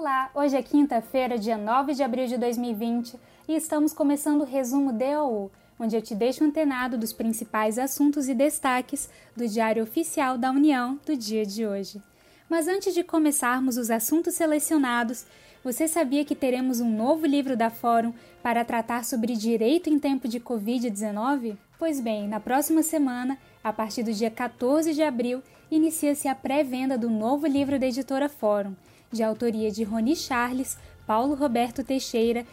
[0.00, 4.92] Olá, hoje é quinta-feira, dia 9 de abril de 2020 e estamos começando o resumo
[4.92, 10.52] DOU, onde eu te deixo antenado dos principais assuntos e destaques do Diário Oficial da
[10.52, 12.00] União do dia de hoje.
[12.48, 15.26] Mas antes de começarmos os assuntos selecionados,
[15.64, 20.28] você sabia que teremos um novo livro da Fórum para tratar sobre direito em tempo
[20.28, 21.56] de Covid-19?
[21.76, 26.96] Pois bem, na próxima semana, a partir do dia 14 de abril, inicia-se a pré-venda
[26.96, 28.74] do novo livro da editora Fórum
[29.10, 32.44] de autoria de Roni Charles, Paulo Roberto Teixeira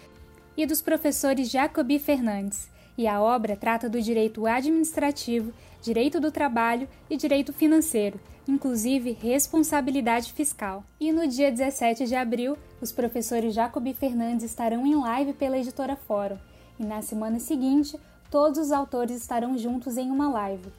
[0.56, 2.70] e dos professores Jacobi Fernandes.
[2.98, 5.52] E a obra trata do direito administrativo,
[5.82, 10.84] direito do trabalho e direito financeiro, inclusive responsabilidade fiscal.
[10.98, 15.98] E no dia 17 de abril, os professores Jacobi Fernandes estarão em live pela editora
[15.98, 16.38] Fórum.
[16.80, 18.00] E na semana seguinte,
[18.32, 20.72] todos os autores estarão juntos em uma live.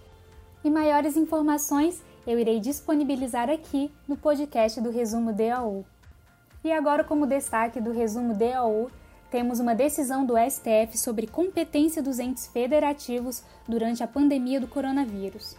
[0.65, 5.85] E maiores informações eu irei disponibilizar aqui no podcast do Resumo DAU.
[6.65, 8.91] E agora, como destaque do Resumo DAU,
[9.31, 15.57] temos uma decisão do STF sobre competência dos entes federativos durante a pandemia do coronavírus.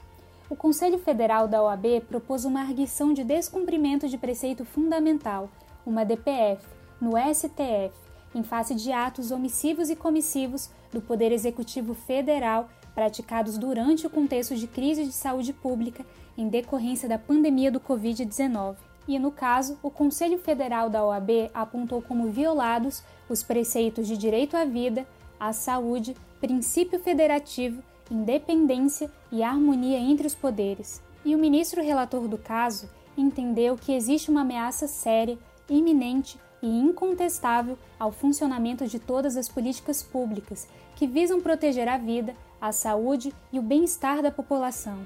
[0.49, 5.49] O Conselho Federal da OAB propôs uma arguição de descumprimento de preceito fundamental,
[5.85, 6.65] uma DPF,
[6.99, 7.93] no STF,
[8.35, 14.55] em face de atos omissivos e comissivos do Poder Executivo Federal praticados durante o contexto
[14.55, 16.03] de crise de saúde pública
[16.35, 18.75] em decorrência da pandemia do Covid-19.
[19.07, 24.57] E, no caso, o Conselho Federal da OAB apontou como violados os preceitos de direito
[24.57, 25.07] à vida,
[25.39, 30.99] à saúde, princípio federativo, independência e harmonia entre os poderes.
[31.23, 35.37] E o ministro relator do caso entendeu que existe uma ameaça séria,
[35.69, 42.35] iminente e incontestável ao funcionamento de todas as políticas públicas que visam proteger a vida,
[42.59, 45.05] a saúde e o bem-estar da população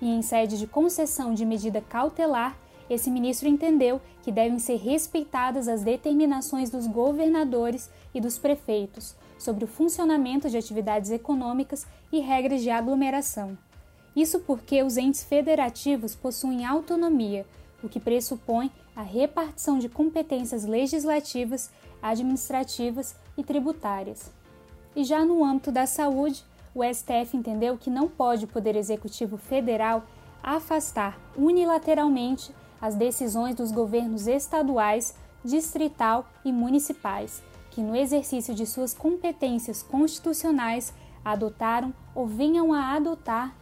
[0.00, 2.56] e em sede de concessão de medida cautelar,
[2.88, 9.64] esse ministro entendeu que devem ser respeitadas as determinações dos governadores e dos prefeitos sobre
[9.64, 13.56] o funcionamento de atividades econômicas e regras de aglomeração.
[14.16, 17.46] Isso porque os entes federativos possuem autonomia,
[17.82, 21.70] o que pressupõe a repartição de competências legislativas,
[22.02, 24.32] administrativas e tributárias.
[24.96, 26.44] E já no âmbito da saúde,
[26.74, 30.04] o STF entendeu que não pode o Poder Executivo Federal
[30.42, 35.14] afastar unilateralmente as decisões dos governos estaduais,
[35.44, 40.94] distrital e municipais, que no exercício de suas competências constitucionais
[41.24, 43.54] adotaram ou venham a adotar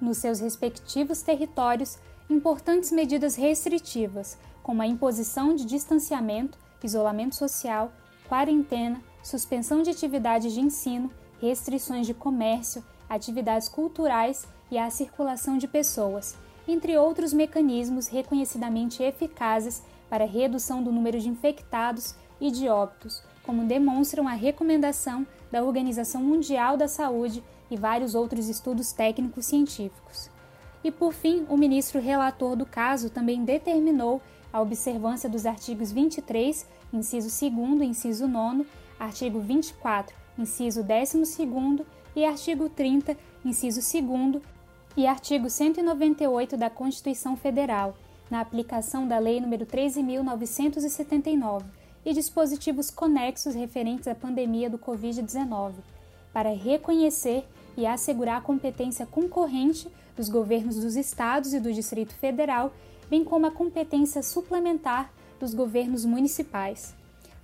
[0.00, 1.98] nos seus respectivos territórios
[2.28, 7.92] importantes medidas restritivas, como a imposição de distanciamento, isolamento social,
[8.28, 11.10] quarentena, suspensão de atividades de ensino
[11.44, 16.34] restrições de comércio, atividades culturais e à circulação de pessoas,
[16.66, 23.66] entre outros mecanismos reconhecidamente eficazes para redução do número de infectados e de óbitos, como
[23.66, 30.30] demonstram a recomendação da Organização Mundial da Saúde e vários outros estudos técnicos científicos.
[30.82, 36.66] E por fim, o ministro relator do caso também determinou a observância dos artigos 23,
[36.92, 38.66] inciso 2 e inciso 9,
[38.98, 41.86] artigo 24 inciso 12
[42.16, 44.42] e artigo 30, inciso 2
[44.96, 47.96] e artigo 198 da Constituição Federal,
[48.30, 51.64] na aplicação da Lei nº 13.979
[52.04, 55.74] e dispositivos conexos referentes à pandemia do Covid-19,
[56.32, 57.44] para reconhecer
[57.76, 62.72] e assegurar a competência concorrente dos governos dos estados e do Distrito Federal,
[63.10, 66.94] bem como a competência suplementar dos governos municipais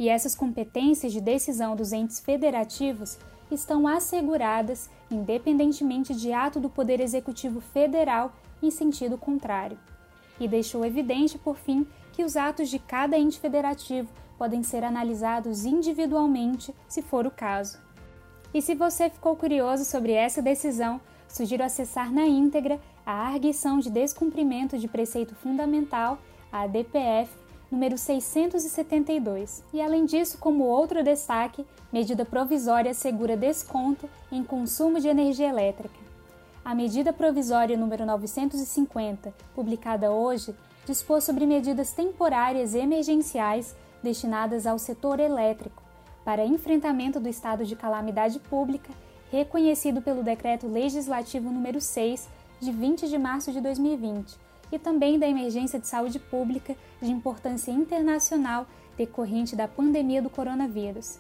[0.00, 3.19] e essas competências de decisão dos entes federativos
[3.50, 9.78] estão asseguradas independentemente de ato do Poder Executivo Federal em sentido contrário.
[10.41, 15.66] E deixou evidente, por fim, que os atos de cada ente federativo podem ser analisados
[15.66, 17.78] individualmente, se for o caso.
[18.55, 23.91] E se você ficou curioso sobre essa decisão, sugiro acessar na íntegra a Arguição de
[23.91, 26.19] Descumprimento de Preceito Fundamental,
[26.50, 27.31] a DPF,
[27.70, 29.62] número 672.
[29.72, 35.99] E além disso, como outro destaque, medida provisória assegura desconto em consumo de energia elétrica.
[36.64, 44.78] A medida provisória número 950, publicada hoje, dispôs sobre medidas temporárias e emergenciais destinadas ao
[44.78, 45.82] setor elétrico
[46.25, 48.90] para enfrentamento do estado de calamidade pública
[49.31, 52.28] reconhecido pelo decreto legislativo número 6
[52.61, 57.70] de 20 de março de 2020 e também da emergência de saúde pública de importância
[57.70, 61.19] internacional decorrente da pandemia do coronavírus.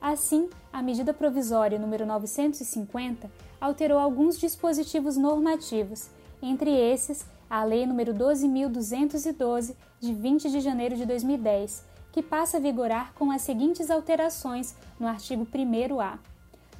[0.00, 6.08] Assim, a medida provisória número 950 alterou alguns dispositivos normativos,
[6.42, 12.60] entre esses a Lei número 12212 de 20 de janeiro de 2010, que passa a
[12.60, 16.18] vigorar com as seguintes alterações no artigo 1A.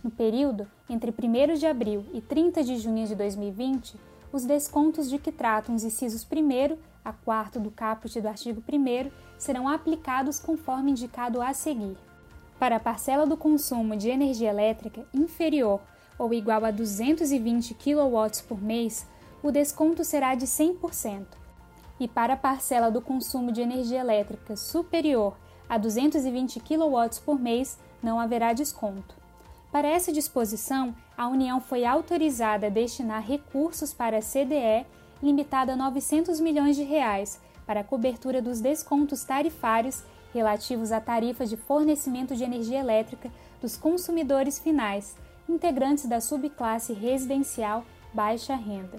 [0.02, 3.96] No período entre 1 de abril e 30 de junho de 2020,
[4.32, 9.10] os descontos de que tratam os incisos 1 a 4 do caput do artigo 1
[9.38, 11.96] serão aplicados conforme indicado a seguir.
[12.58, 15.80] Para a parcela do consumo de energia elétrica inferior
[16.18, 19.06] ou igual a 220 kW por mês,
[19.42, 21.26] o desconto será de 100%.
[22.00, 25.36] E para a parcela do consumo de energia elétrica superior
[25.68, 29.25] a 220 kW por mês, não haverá desconto.
[29.76, 34.86] Para essa disposição, a União foi autorizada a destinar recursos para a CDE
[35.22, 40.02] limitada a 900 milhões de reais para a cobertura dos descontos tarifários
[40.32, 43.30] relativos à tarifa de fornecimento de energia elétrica
[43.60, 45.14] dos consumidores finais,
[45.46, 47.84] integrantes da subclasse residencial
[48.14, 48.98] baixa renda.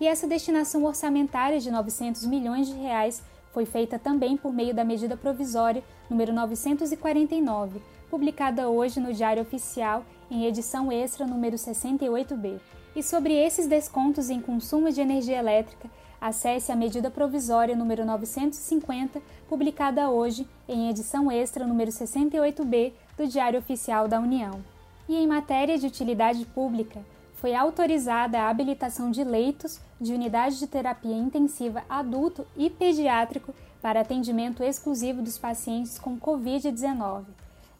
[0.00, 3.22] E essa destinação orçamentária de 900 milhões de reais
[3.52, 10.04] foi feita também por meio da medida provisória número 949, publicada hoje no Diário Oficial
[10.30, 12.58] em edição extra número 68B.
[12.94, 19.20] E sobre esses descontos em consumo de energia elétrica, acesse a medida provisória número 950,
[19.48, 24.64] publicada hoje em edição extra número 68B do Diário Oficial da União.
[25.08, 27.04] E em matéria de utilidade pública,
[27.34, 34.00] foi autorizada a habilitação de leitos de unidade de terapia intensiva adulto e pediátrico para
[34.00, 37.24] atendimento exclusivo dos pacientes com Covid-19.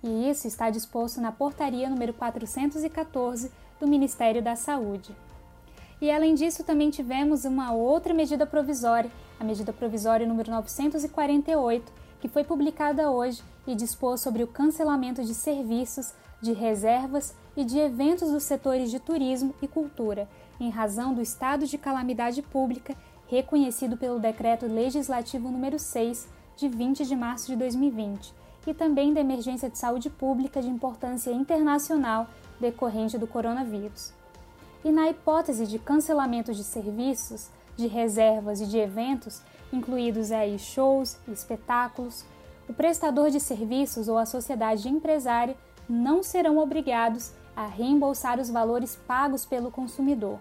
[0.06, 3.50] E isso está disposto na portaria número 414
[3.80, 5.12] do Ministério da Saúde.
[6.00, 9.10] E além disso, também tivemos uma outra medida provisória,
[9.40, 15.34] a medida provisória número 948, que foi publicada hoje e dispôs sobre o cancelamento de
[15.34, 20.28] serviços, de reservas e de eventos dos setores de turismo e cultura,
[20.60, 22.94] em razão do estado de calamidade pública
[23.26, 28.32] reconhecido pelo Decreto Legislativo número 6, de 20 de março de 2020,
[28.66, 32.26] e também da emergência de saúde pública de importância internacional
[32.58, 34.12] decorrente do coronavírus.
[34.84, 39.42] E na hipótese de cancelamento de serviços, de reservas e de eventos,
[39.72, 42.24] incluídos aí shows e espetáculos,
[42.68, 45.56] o prestador de serviços ou a sociedade empresária
[45.88, 50.38] não serão obrigados a reembolsar os valores pagos pelo consumidor,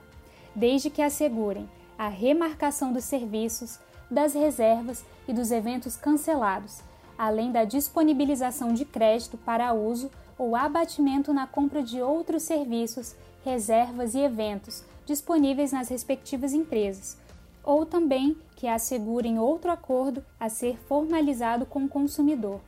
[0.55, 3.79] desde que assegurem a remarcação dos serviços,
[4.09, 6.81] das reservas e dos eventos cancelados,
[7.17, 14.15] além da disponibilização de crédito para uso ou abatimento na compra de outros serviços, reservas
[14.15, 17.17] e eventos disponíveis nas respectivas empresas,
[17.63, 22.59] ou também que assegurem outro acordo a ser formalizado com o consumidor.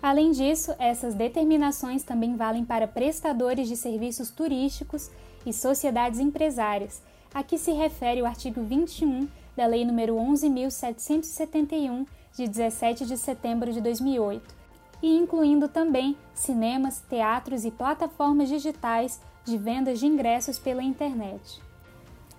[0.00, 5.10] Além disso, essas determinações também valem para prestadores de serviços turísticos
[5.46, 7.02] e sociedades empresárias,
[7.32, 9.26] a que se refere o artigo 21
[9.56, 14.54] da Lei nº 11.771, de 17 de setembro de 2008,
[15.02, 21.60] e incluindo também cinemas, teatros e plataformas digitais de vendas de ingressos pela internet.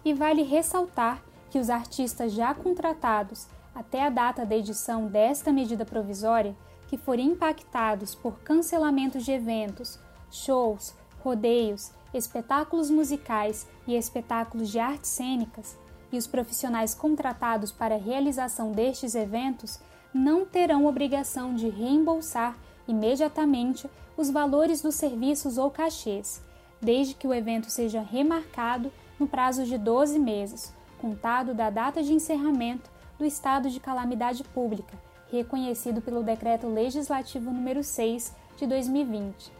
[0.03, 5.85] E vale ressaltar que os artistas já contratados até a data da edição desta medida
[5.85, 6.55] provisória,
[6.87, 9.99] que forem impactados por cancelamentos de eventos,
[10.29, 10.93] shows,
[11.23, 15.77] rodeios, espetáculos musicais e espetáculos de artes cênicas,
[16.11, 19.79] e os profissionais contratados para a realização destes eventos
[20.15, 22.55] não terão obrigação de reembolsar
[22.87, 26.41] imediatamente os valores dos serviços ou cachês,
[26.79, 32.13] desde que o evento seja remarcado no prazo de 12 meses, contado da data de
[32.13, 34.97] encerramento do estado de calamidade pública,
[35.29, 39.51] reconhecido pelo Decreto Legislativo número 6 de 2020.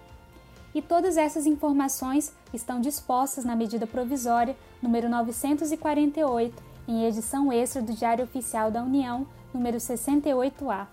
[0.74, 7.91] E todas essas informações estão dispostas na medida provisória número 948, em edição extra do
[7.91, 10.88] Diário Oficial da União, número 68A.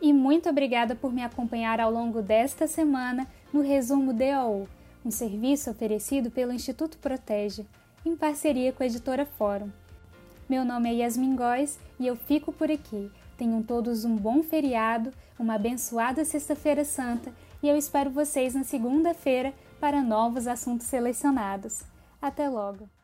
[0.00, 4.68] E muito obrigada por me acompanhar ao longo desta semana no resumo DOU,
[5.04, 7.66] um serviço oferecido pelo Instituto Protege,
[8.06, 9.68] em parceria com a editora Fórum.
[10.48, 13.10] Meu nome é Yasmin Góes e eu fico por aqui.
[13.36, 17.32] Tenham todos um bom feriado, uma abençoada Sexta-feira Santa
[17.62, 21.82] e eu espero vocês na segunda-feira para novos assuntos selecionados.
[22.22, 22.99] Até logo!